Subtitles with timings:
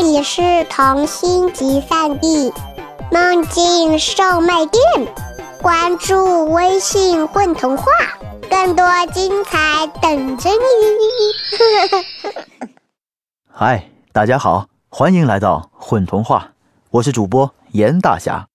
[0.00, 2.52] 这里是童心集散地，
[3.10, 4.80] 梦境售卖店。
[5.60, 7.84] 关注微信“混童话”，
[8.48, 10.56] 更多精彩等着你。
[13.52, 16.52] 嗨，大家好，欢迎来到混童话，
[16.90, 18.46] 我是主播严大侠。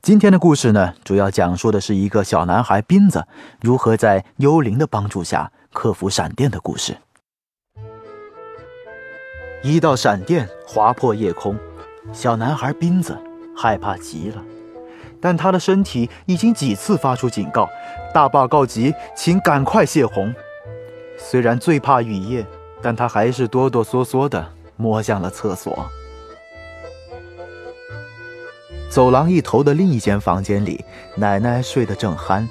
[0.00, 3.24] 今天的故事呢，主要讲述的是一个小男孩斌子
[3.60, 6.98] 如何在幽灵的帮助下克服闪电的故事。
[9.64, 11.56] 一道闪电划破夜空，
[12.12, 13.16] 小男孩斌子
[13.56, 14.42] 害怕极了，
[15.20, 17.68] 但他的身体已经几次发出警告
[18.12, 20.34] ：“大坝告急，请赶快泄洪。”
[21.16, 22.44] 虽然最怕雨夜，
[22.82, 24.44] 但他还是哆哆嗦嗦地
[24.76, 25.86] 摸向了厕所。
[28.90, 30.84] 走廊一头的另一间房间里，
[31.14, 32.46] 奶奶睡得正酣。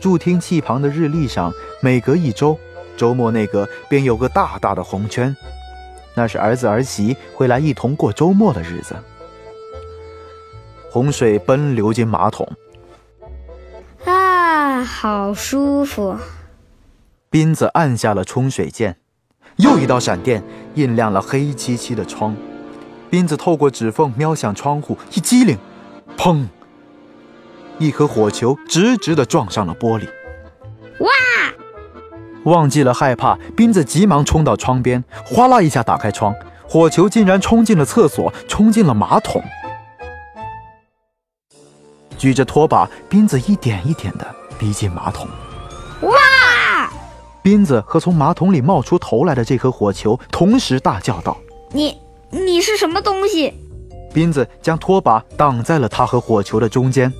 [0.00, 2.58] 助听器旁的日历上，每隔一周，
[2.96, 5.36] 周末那个便有个大大的红圈。
[6.14, 8.96] 那是儿子儿媳会来一同过周末的日子。
[10.90, 12.50] 洪水奔流进马桶，
[14.04, 16.16] 啊，好舒服！
[17.30, 18.96] 斌子按下了冲水键，
[19.56, 20.42] 又一道闪电
[20.74, 22.34] 映亮了黑漆漆的窗。
[23.08, 25.56] 斌子透过指缝瞄向窗户，一激灵，
[26.16, 26.46] 砰！
[27.78, 30.08] 一颗火球直直的撞上了玻璃。
[30.98, 31.10] 哇！
[32.44, 36.34] 忘记了害怕，斌子急忙冲到窗边，哗啦一下打开窗，
[36.68, 39.42] 火球竟然冲进了厕所，冲进了马桶。
[42.16, 44.26] 举着拖把，斌子一点一点的
[44.58, 45.28] 逼近马桶。
[46.02, 46.90] 哇！
[47.42, 51.36] 斌子和从马桶里冒出头来的这颗火球同时大叫道
[51.72, 51.98] ：“你
[52.30, 53.54] 你是什么东西？”
[54.12, 57.10] 斌子将拖把挡在了他和火球的中间。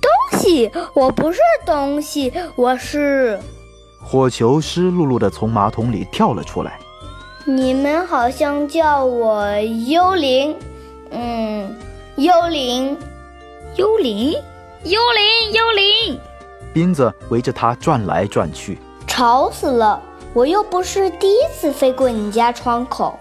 [0.00, 0.70] 东西？
[0.94, 3.38] 我不是东西，我是……
[4.02, 6.78] 火球湿漉漉的从马桶里跳了出来。
[7.44, 9.50] 你们好像叫我
[9.88, 10.54] 幽灵，
[11.10, 11.76] 嗯，
[12.16, 12.96] 幽灵，
[13.76, 14.32] 幽灵，
[14.84, 16.20] 幽灵，幽灵。
[16.72, 20.00] 斌子围着它转来转去，吵死了！
[20.32, 23.18] 我又不是第一次飞过你家窗口，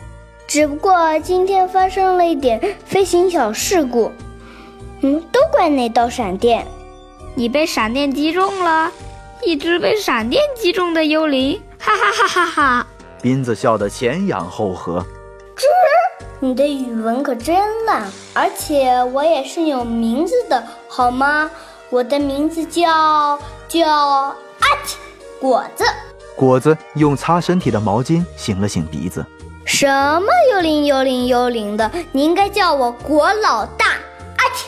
[0.47, 4.11] 只不过今天发生了一点飞行小事故。
[5.01, 6.67] 嗯，都怪那道闪电，
[7.33, 8.91] 你被闪电击中了。
[9.45, 12.87] 一只被闪电击中的幽灵，哈哈哈哈哈！
[13.21, 14.99] 斌子笑得前仰后合。
[15.55, 15.63] 吱，
[16.39, 21.49] 你的语文可真烂，而且我也是有名字的，好吗？
[21.89, 24.35] 我的名字叫叫阿
[24.85, 24.95] 嚏
[25.39, 25.85] 果子。
[26.35, 29.25] 果子用擦身体的毛巾擤了擤鼻子。
[29.65, 31.89] 什么幽灵幽灵幽灵的？
[32.11, 33.85] 你应该叫我果老大
[34.37, 34.65] 阿嚏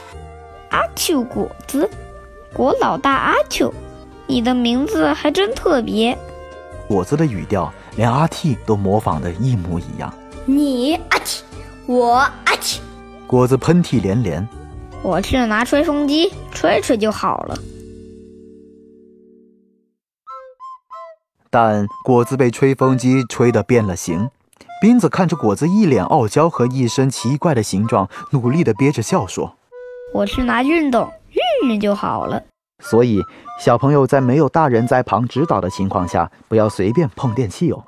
[0.69, 1.89] 阿嚏果子，
[2.53, 3.71] 果老大阿嚏。
[4.31, 6.17] 你的名字还真特别，
[6.87, 10.13] 果子的语调连阿 T 都模仿的一模一样。
[10.45, 11.43] 你阿 T，
[11.85, 12.13] 我
[12.45, 12.79] 阿 T，
[13.27, 14.47] 果子喷嚏连连。
[15.01, 17.57] 我去拿吹风机吹吹就好了。
[21.49, 24.29] 但果子被吹风机吹得变了形。
[24.81, 29.57] 斌子看着果子一脸傲娇和一身奇怪的形状，努力的憋着笑说
[30.15, 32.41] ：“我去拿熨斗熨熨就好了。”
[32.81, 33.21] 所以，
[33.59, 37.83] 小朋友在没有大人在旁指导的情况下，不要随便碰电器哦。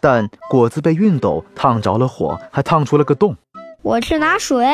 [0.00, 3.36] 但果子被熨斗烫着了火，还烫出了个洞。
[3.82, 4.66] 我去拿水。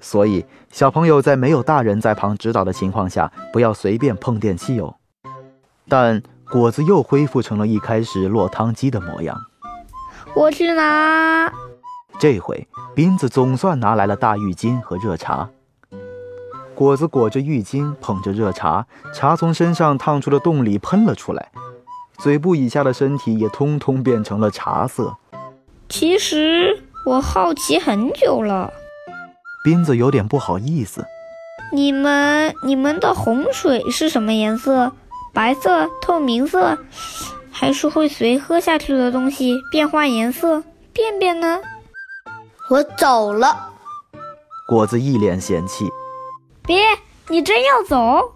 [0.00, 4.96] 所以，小朋友在没有大人在旁指导的情况下，不要随便碰电器哦。
[5.88, 9.36] 但果子又恢复成了一开始落汤鸡的模样。
[10.34, 11.52] 我去拿。
[12.18, 15.48] 这回，斌子总算拿来了大浴巾和热茶。
[16.80, 21.50] 果子裹着浴巾，捧着热茶，茶从身上烫出的洞里喷了出来，
[22.16, 25.14] 嘴部以下的身体也通通变成了茶色。
[25.90, 28.72] 其实我好奇很久了。
[29.62, 31.04] 斌子有点不好意思。
[31.70, 34.90] 你们你们的洪水是什么颜色？
[35.34, 36.78] 白色、透明色，
[37.50, 40.64] 还是会随喝下去的东西变换颜色？
[40.94, 41.60] 便便呢？
[42.70, 43.68] 我走了。
[44.66, 45.86] 果子一脸嫌弃。
[46.70, 46.86] 别，
[47.26, 48.34] 你真要走？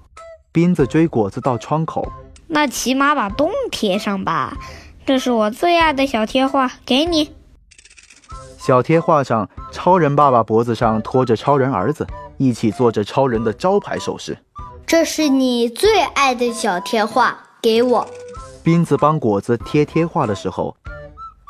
[0.51, 2.11] 斌子追果子到窗口，
[2.49, 4.57] 那起码把洞贴上吧。
[5.07, 7.33] 这是我最爱的小贴画，给你。
[8.59, 12.05] 小贴画上，超人爸爸脖子上拖着超人儿子，
[12.37, 14.37] 一起做着超人的招牌手势。
[14.85, 18.05] 这是你最爱的小贴画，给我。
[18.65, 20.77] 斌子帮果子贴贴画的时候，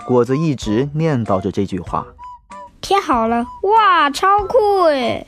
[0.07, 2.07] 果子一直念叨着这句话。
[2.83, 5.27] 贴好了，哇，超酷诶！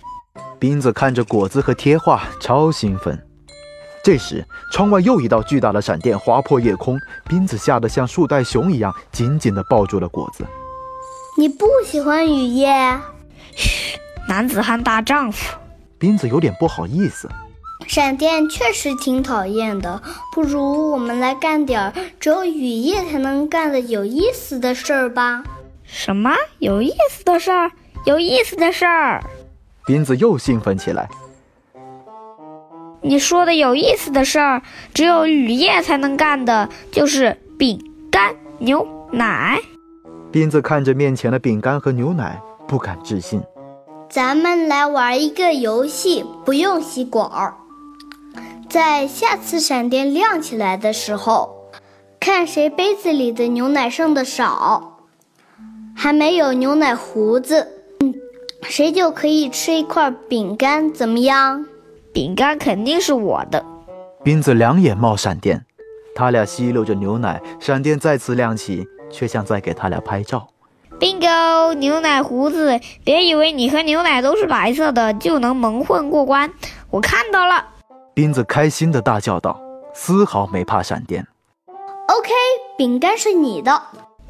[0.59, 3.23] 斌子看着果子和贴画，超兴奋。
[4.03, 6.99] 这时，窗外又一道巨大的闪电划破夜空，
[7.29, 10.47] 斌子吓得像树袋熊一样，紧紧地抱住了果子。
[11.37, 12.99] 你不喜欢雨夜？
[13.55, 13.99] 嘘，
[14.29, 15.57] 男子汉大丈夫。
[15.99, 17.29] 斌子有点不好意思。
[17.87, 20.01] 闪电确实挺讨厌的，
[20.33, 25.45] 不如我们来干点只有雨夜才能干的有意思的事儿吧。
[25.85, 27.71] 什么有意思的事儿？
[28.07, 29.23] 有意思的事儿？
[29.87, 31.09] 斌子又兴奋起来。
[33.01, 34.61] 你说的有意思的事儿，
[34.93, 37.79] 只有雨夜才能干的，就是饼
[38.11, 39.61] 干、牛奶。
[40.33, 43.41] 斌子看着面前的饼干和牛奶，不敢置信。
[44.11, 47.55] 咱们来玩一个游戏，不用吸管儿。
[48.69, 51.71] 在下次闪电亮起来的时候，
[52.19, 54.99] 看谁杯子里的牛奶剩的少，
[55.95, 57.76] 还没有牛奶胡子，
[58.69, 61.65] 谁就可以吃一块饼干，怎么样？
[62.13, 63.65] 饼干肯定是我的。
[64.25, 65.65] 斌子两眼冒闪电，
[66.15, 70.49] 他俩吸溜着牛奶，闪电再次亮起，却像在给他俩拍照。
[70.99, 76.51] bingo，牛奶胡子，别以为你和牛奶都是白色的就能蒙混过关，
[76.91, 77.65] 我看到了。
[78.15, 79.61] 斌子开心的大叫道，
[79.95, 81.27] 丝毫没怕闪电。
[82.09, 82.31] OK，
[82.79, 83.83] 饼干是你的。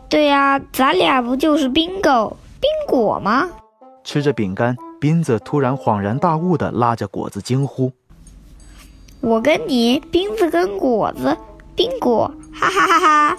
[0.09, 3.49] 对呀，咱俩不就是 bingo 冰果吗？
[4.07, 4.75] 吃着饼干。
[4.99, 7.93] 斌子突然恍然大悟地拉着果子惊呼
[9.21, 11.37] ：“我跟你，斌子跟果子，
[11.75, 13.37] 冰果，哈哈哈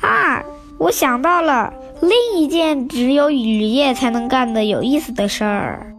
[0.00, 0.08] 哈！
[0.08, 0.42] 啊，
[0.78, 1.70] 我想到了
[2.00, 5.94] 另一件只有雨夜才能干的有意思的事儿。”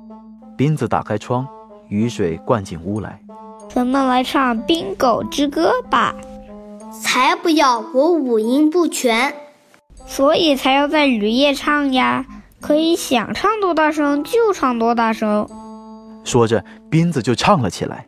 [0.57, 1.47] 斌子打开窗，
[1.89, 3.21] 雨水灌进屋来。
[3.69, 6.15] 咱们来唱《冰狗之歌》吧。
[7.03, 9.35] 才不要，我五音不全，
[10.07, 12.25] 所以才要在雨夜唱呀。
[12.61, 15.47] 可以想唱多大声就唱多大声。
[16.23, 18.07] 说着，斌子就唱了起来。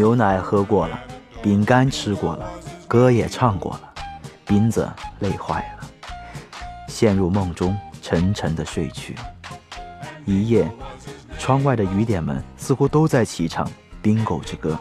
[0.00, 0.98] 牛奶喝过了，
[1.42, 2.50] 饼干吃过了，
[2.88, 3.92] 歌也唱过了，
[4.46, 5.86] 斌子累坏了，
[6.88, 9.14] 陷入梦中，沉沉的睡去。
[10.24, 10.66] 一夜，
[11.38, 13.66] 窗外的雨点们似乎都在齐唱
[14.00, 14.78] 《冰狗之歌》。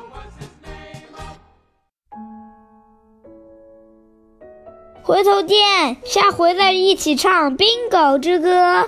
[5.03, 8.83] 回头见，下回再一起唱《冰狗之歌》。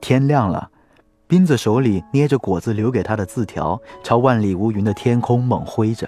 [0.00, 0.70] 天亮了。
[1.32, 6.06] 斌子手里捏着果子留给他的字条，朝万里无云的天空猛挥着。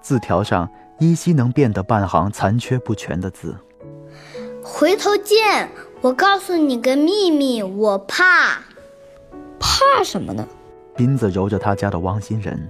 [0.00, 3.54] 字条上依稀能辨得半行残缺不全的字。
[4.60, 5.68] 回头见！
[6.00, 8.58] 我告诉你个秘密，我怕。
[9.60, 10.44] 怕什么呢？
[10.96, 12.68] 斌子揉着他家的汪星人。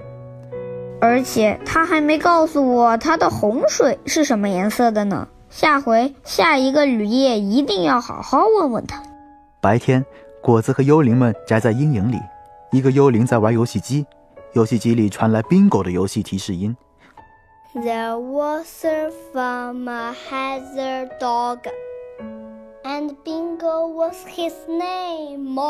[1.00, 5.26] 而且他还没告诉我他的洪水是什么颜色的呢。
[5.48, 9.02] 下回下一个雨夜一定要好好问问他。
[9.62, 10.04] 白天。
[10.42, 12.18] 果子和幽灵们宅在阴影里，
[12.70, 14.06] 一个幽灵在玩游戏机，
[14.54, 16.74] 游戏机里传来 bingo 的游戏提示音。
[17.74, 21.58] There was a farmer had a dog,
[22.82, 25.60] and bingo was his name.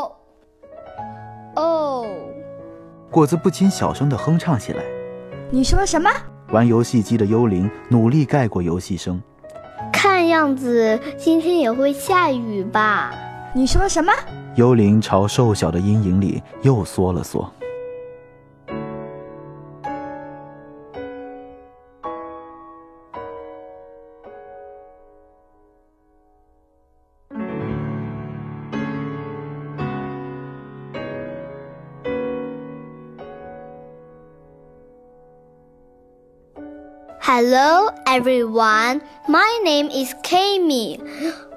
[1.57, 2.07] Oh，
[3.11, 4.85] 果子不禁小声的哼唱起来。
[5.51, 6.09] 你说什么？
[6.53, 9.21] 玩游戏机的幽灵努力盖过游戏声。
[9.93, 13.13] 看样子今天也会下雨吧？
[13.53, 14.13] 你说什么？
[14.57, 17.51] 幽灵朝瘦小的阴影里又缩了缩。
[37.23, 39.03] Hello, everyone.
[39.29, 40.99] My name is Kami.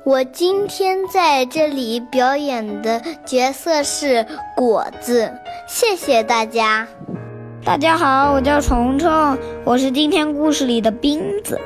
[0.03, 4.27] 我今天在这里表演的角色是
[4.57, 5.31] 果子。
[5.65, 6.85] 谢谢大家。
[7.63, 11.57] 大家好，我叫虫虫，我是今天故事里的冰子。